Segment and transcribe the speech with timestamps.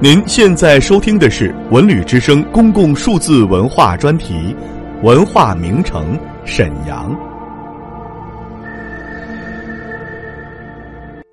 [0.00, 4.54] 您现在收听的是《文旅之声》公共数字文化专题
[5.04, 7.12] 《文化名城沈阳》。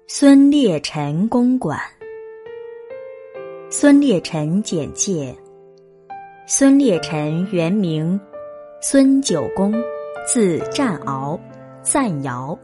[0.07, 1.79] 孙烈臣公馆。
[3.69, 5.31] 孙烈臣简介：
[6.47, 8.19] 孙烈臣原名
[8.81, 9.71] 孙九公，
[10.25, 11.39] 字占鳌，
[11.83, 12.57] 赞尧，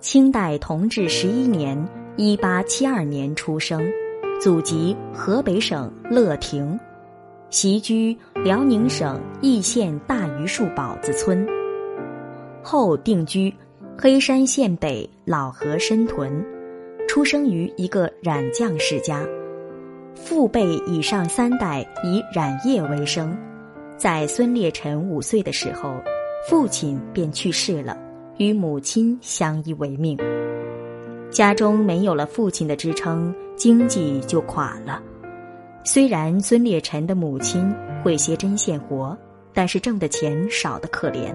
[0.00, 1.76] 清代同治十一年
[2.16, 3.86] （一八七二年）出生。
[4.44, 6.78] 祖籍河北省乐亭，
[7.48, 8.14] 习居
[8.44, 11.48] 辽宁省义县大榆树堡子村，
[12.62, 13.50] 后定居
[13.96, 16.44] 黑山县北老河深屯。
[17.08, 19.26] 出生于一个染匠世家，
[20.14, 23.34] 父辈以上三代以染业为生。
[23.96, 25.94] 在孙烈臣五岁的时候，
[26.50, 27.96] 父亲便去世了，
[28.36, 30.18] 与母亲相依为命。
[31.30, 35.00] 家中没有了父亲的支撑，经济就垮了。
[35.84, 37.70] 虽然孙烈臣的母亲
[38.02, 39.16] 会些针线活，
[39.52, 41.34] 但是挣的钱少得可怜，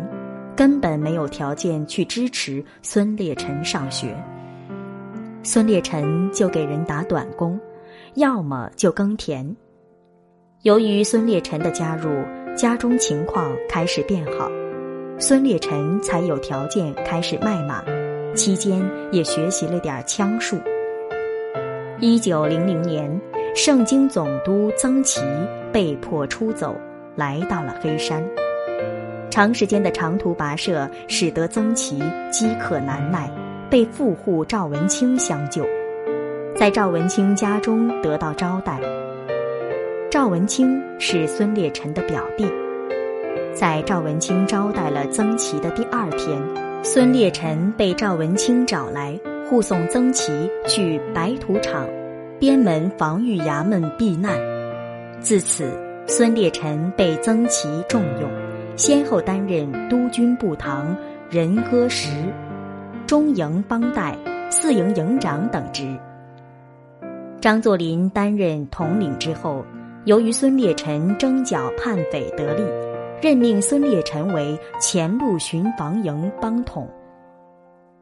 [0.56, 4.16] 根本没有条件去支持孙烈臣上学。
[5.44, 7.60] 孙烈臣就给人打短工，
[8.16, 9.56] 要么就耕田。
[10.64, 12.10] 由于孙烈臣的加入，
[12.56, 14.52] 家中情况开始变好，
[15.18, 17.84] 孙烈臣才有条件开始卖马。
[18.36, 20.58] 期间也学习了点枪术。
[22.02, 23.20] 一九零零年，
[23.54, 25.20] 盛京总督曾琦
[25.70, 26.74] 被迫出走，
[27.14, 28.24] 来到了黑山。
[29.30, 33.30] 长时间的长途跋涉使得曾琦饥渴难耐，
[33.70, 35.66] 被富户赵文清相救，
[36.56, 38.80] 在赵文清家中得到招待。
[40.10, 42.50] 赵文清是孙烈臣的表弟，
[43.54, 46.42] 在赵文清招待了曾琦的第二天。
[46.82, 49.20] 孙烈臣被赵文清找来
[49.50, 50.32] 护送曾琦
[50.68, 51.88] 去白土场
[52.40, 54.40] 边门防御衙门避难。
[55.20, 55.68] 自此，
[56.06, 58.30] 孙烈臣被曾琦重用，
[58.76, 60.96] 先后担任督军部堂
[61.32, 62.12] 人歌石、
[63.08, 64.16] 中营帮带、
[64.52, 65.84] 四营营长等职。
[67.42, 69.66] 张作霖担任统领之后，
[70.06, 72.64] 由于孙烈臣征剿叛匪得力。
[73.22, 76.88] 任命孙烈臣为前路巡防营帮统。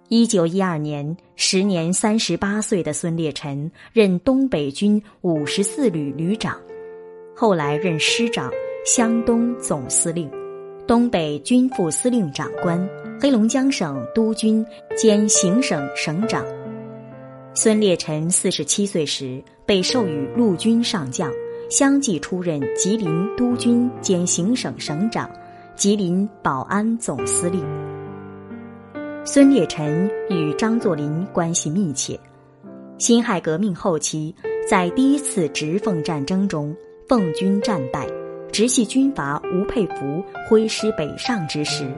[0.09, 6.57] 一九一二年，时年三十八岁的孙烈臣任东北军五十四旅旅长，
[7.35, 8.49] 后来任师长、
[8.85, 10.31] 湘东总司令、
[10.87, 16.45] 东北军副司令长官、黑龙江省督军兼行省省长。
[17.53, 21.31] 孙烈臣四十七岁时被授予陆军上将。
[21.69, 25.29] 相继出任吉林督军兼行省省长、
[25.75, 27.61] 吉林保安总司令。
[29.29, 32.17] 孙烈臣与张作霖关系密切。
[32.97, 34.33] 辛亥革命后期，
[34.69, 36.73] 在第一次直奉战争中，
[37.09, 38.07] 奉军战败，
[38.53, 41.91] 直系军阀吴佩孚挥师北上之时，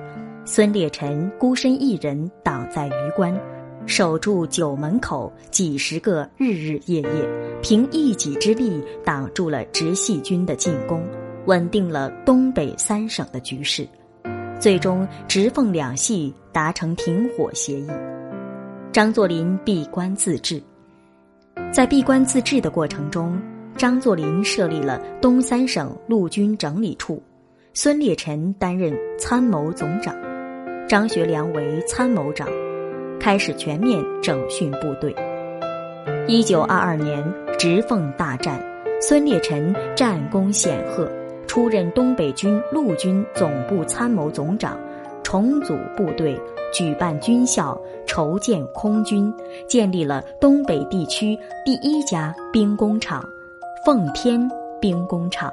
[0.44, 3.40] 孙烈臣孤身一人挡在榆关。
[3.86, 7.30] 守住九门口几十个日日夜夜，
[7.62, 11.06] 凭一己之力挡住了直系军的进攻，
[11.46, 13.88] 稳定了东北三省的局势。
[14.60, 17.88] 最终，直奉两系达成停火协议。
[18.92, 20.62] 张作霖闭关自治，
[21.72, 23.42] 在闭关自治的过程中，
[23.78, 27.24] 张作霖设立了东三省陆军整理处，
[27.74, 30.14] 孙烈臣担任参谋总长，
[30.90, 32.48] 张学良为参谋长。
[33.20, 35.14] 开始全面整训部队。
[36.26, 37.22] 一九二二年
[37.58, 38.64] 直奉大战，
[39.02, 41.12] 孙烈臣战功显赫，
[41.50, 44.80] 出任东北军陆军总部参谋总长，
[45.24, 46.40] 重组部队，
[46.72, 49.34] 举办军校，筹建空军，
[49.68, 53.28] 建立了东北地区第一家兵工厂——
[53.84, 54.48] 奉天
[54.80, 55.52] 兵工厂。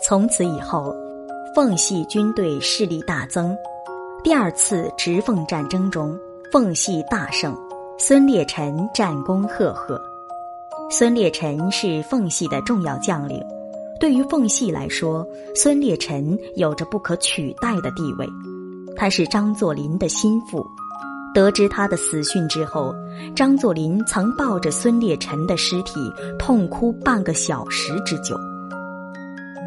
[0.00, 0.92] 从此以后，
[1.54, 3.56] 奉系军队势力大增。
[4.24, 6.18] 第二次直奉战争中，
[6.50, 7.56] 奉系大胜，
[7.96, 10.02] 孙烈臣战功赫赫。
[10.90, 13.40] 孙烈臣是奉系的重要将领，
[14.02, 18.28] 对于奉系来说，孙烈臣有着不可取代的地位。
[18.96, 20.66] 他是张作霖的心腹。
[21.32, 22.92] 得知他的死讯之后，
[23.36, 28.36] 张作霖曾抱着孙烈臣的尸体痛哭半个小时之久。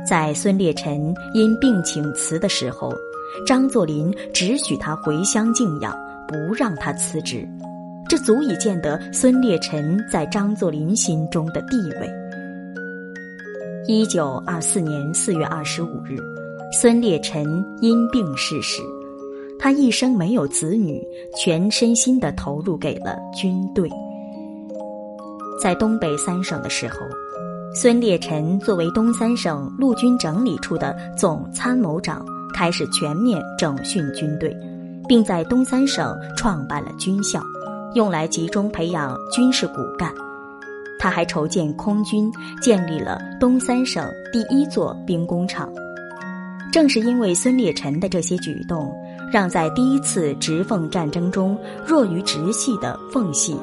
[0.05, 2.93] 在孙烈臣因病请辞的时候。
[3.47, 5.97] 张作霖只许他回乡静养，
[6.27, 7.47] 不让他辞职，
[8.09, 12.24] 这足以见得孙烈臣在张作霖心中的地位。
[13.87, 16.17] 一九二四年四月二十五日，
[16.73, 18.81] 孙烈臣因病逝世。
[19.59, 20.99] 他一生没有子女，
[21.37, 23.87] 全身心的投入给了军队。
[25.61, 26.95] 在东北三省的时候，
[27.75, 34.55] 孙烈臣作为东三省陆军整理处的总参谋长，开始全面整训军队，
[35.07, 37.39] 并在东三省创办了军校，
[37.93, 40.11] 用来集中培养军事骨干。
[41.05, 45.71] 他还筹建空军，建立了东三省第一座兵工厂。
[46.71, 48.91] 正是因为孙烈臣的这些举动，
[49.31, 51.55] 让在第一次直奉战争中
[51.85, 53.55] 弱于直系的奉系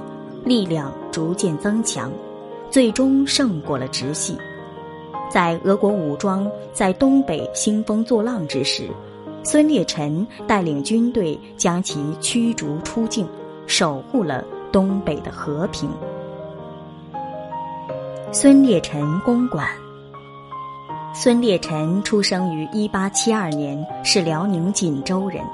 [0.45, 2.13] 力量逐渐增强。
[2.71, 4.39] 最终胜过了直系，
[5.29, 8.89] 在俄国武装在东北兴风作浪之时，
[9.43, 13.27] 孙烈臣带领军队将其驱逐出境，
[13.67, 15.91] 守护了东北的和平。
[18.35, 19.69] 孙烈臣公馆。
[21.15, 25.45] 孙烈臣出生于一八七二年，是辽宁锦州人，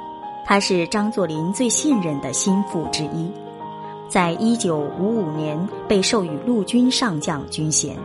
[0.47, 3.29] 他是张作霖最信任的心腹之一。
[4.09, 5.59] 在一九五五年
[5.89, 7.97] 被授予陆军上将军衔。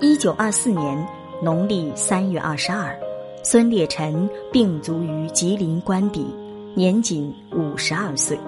[0.00, 1.06] 一九二四年
[1.42, 2.98] 农历三月二十二，
[3.44, 6.26] 孙烈臣病卒于吉林官邸，
[6.74, 8.38] 年仅五十二岁。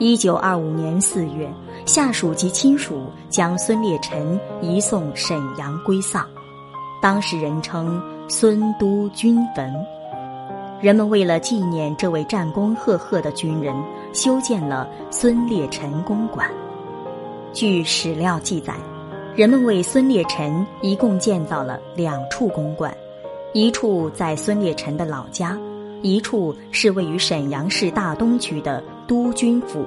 [0.00, 1.52] 一九二五年四月，
[1.84, 6.24] 下属及亲属将孙烈臣移送沈阳归丧，
[7.02, 8.00] 当时人称
[8.30, 9.74] “孙都军坟”。
[10.80, 13.74] 人们为了纪念这位战功赫赫的军人，
[14.12, 16.48] 修建了孙烈臣公馆。
[17.52, 18.74] 据史料记载，
[19.34, 22.96] 人们为孙烈臣一共建造了两处公馆，
[23.52, 25.58] 一处在孙烈臣的老家，
[26.02, 29.86] 一处是位于沈阳市大东区的督军府。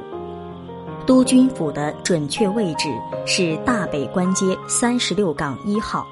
[1.06, 2.90] 督军府的准确位置
[3.28, 6.08] 是大北关街三十六杠一号，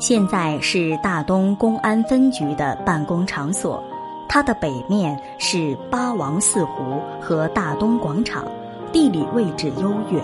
[0.00, 3.80] 现在是大东公安分局的办公场所。
[4.28, 8.44] 它的北面是八王寺湖和大东广场，
[8.92, 10.20] 地理位置优越。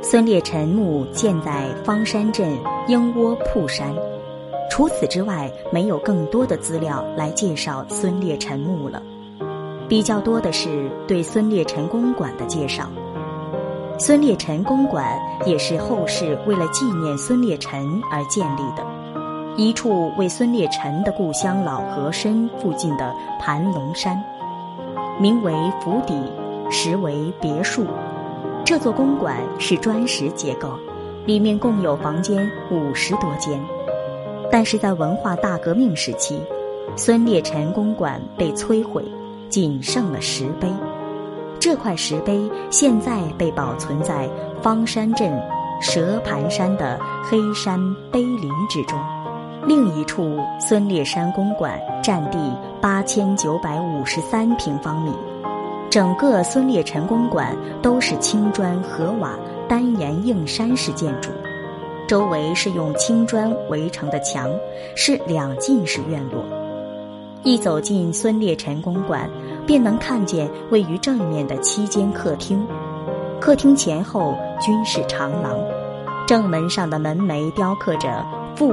[0.00, 2.56] 孙烈臣墓建在方山镇
[2.86, 3.92] 鹰窝铺山。
[4.70, 9.02] 除此之外，没有更多的资料来介绍孙烈臣墓了。
[9.90, 12.84] 比较多的是对孙烈臣公馆的介绍。
[13.98, 18.86] 孙烈臣公馆也是后世为了纪念孙烈臣而建立的。
[19.56, 24.16] 一处为孙烈臣的故乡老河参附近的盘龙山，
[25.18, 26.14] 名为府邸，
[26.70, 27.84] 实为别墅。
[28.64, 30.78] 这座公馆是砖石结构，
[31.26, 33.60] 里面共有房间五十多间。
[34.52, 36.40] 但是在文化大革命时期，
[36.94, 39.04] 孙烈臣公馆被摧毁，
[39.50, 40.72] 仅剩了石碑。
[41.58, 44.26] 这块石碑现在被保存在
[44.62, 45.30] 方山镇
[45.82, 47.78] 蛇盘山的黑山
[48.10, 48.98] 碑林之中。
[49.66, 52.38] 另一处孙烈山公馆占地
[52.80, 55.12] 八千九百五十三平方米，
[55.90, 59.38] 整个孙烈臣公馆都是青砖河瓦
[59.68, 61.28] 单檐硬山式建筑，
[62.08, 64.50] 周围是用青砖围成的墙，
[64.96, 66.42] 是两进式院落。
[67.42, 69.28] 一走进孙烈臣公馆，
[69.66, 72.66] 便能看见位于正面的七间客厅，
[73.40, 75.58] 客厅前后均是长廊，
[76.26, 78.72] 正门上的门楣雕刻着富。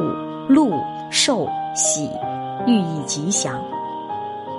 [0.50, 0.72] 禄
[1.12, 2.10] 寿喜，
[2.66, 3.62] 寓意吉祥。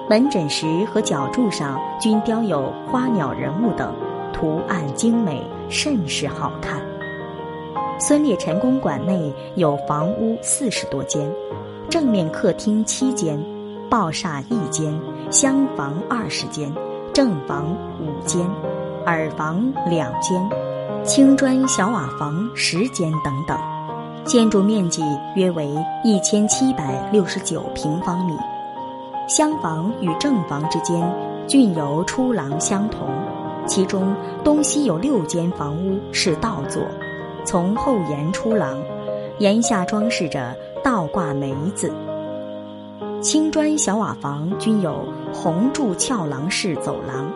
[0.06, 3.94] 门枕石和角柱上均雕有花鸟人物等，
[4.30, 6.82] 图案精美，甚是好看。
[7.98, 11.26] 孙烈臣公馆内有房屋四十多间，
[11.88, 13.42] 正面客厅七间，
[13.90, 14.98] 抱厦一间，
[15.30, 16.72] 厢房二十间，
[17.12, 18.46] 正房五间，
[19.06, 20.48] 耳房两间，
[21.04, 23.58] 青砖小瓦房十间等等。
[24.24, 25.02] 建筑面积
[25.36, 28.36] 约为一千七百六十九平方米，
[29.26, 31.02] 厢房与正房之间
[31.46, 33.08] 均由出廊相同，
[33.66, 34.14] 其中
[34.44, 36.82] 东西有六间房屋是倒座，
[37.46, 38.78] 从后檐出廊，
[39.38, 40.54] 檐下装饰着
[40.84, 41.90] 倒挂梅子。
[43.20, 47.28] 青砖小瓦房均有红柱翘廊式走廊，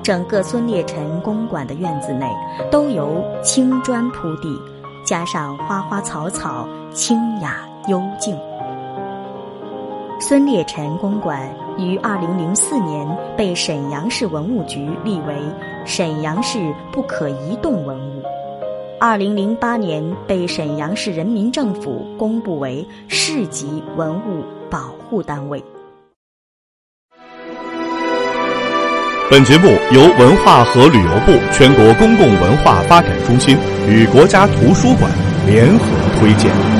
[0.00, 2.30] 整个孙烈臣公馆的院子内
[2.70, 4.56] 都由青砖铺地。
[5.04, 8.36] 加上花花草草，清雅幽静。
[10.20, 13.06] 孙烈臣公馆于二零零四年
[13.36, 15.34] 被沈阳市文物局立为
[15.84, 18.22] 沈阳市不可移动文物，
[19.00, 25.62] 二零零八年被沈阳市人民政府公布为市级文物保护单位。
[29.28, 33.58] 本节目由文化和旅游部全国公共文化发展中心
[33.88, 35.10] 与国家图书馆
[35.46, 35.84] 联合
[36.20, 36.75] 推荐。